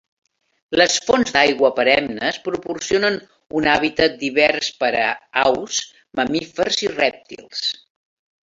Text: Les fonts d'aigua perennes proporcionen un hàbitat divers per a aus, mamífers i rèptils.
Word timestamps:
Les 0.81 0.93
fonts 1.09 1.33
d'aigua 1.35 1.69
perennes 1.79 2.39
proporcionen 2.47 3.19
un 3.61 3.69
hàbitat 3.75 4.17
divers 4.25 4.71
per 4.81 4.91
a 5.05 5.07
aus, 5.45 5.85
mamífers 6.21 6.83
i 6.89 6.95
rèptils. 6.99 7.65